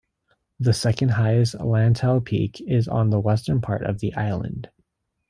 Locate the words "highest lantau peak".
1.09-2.59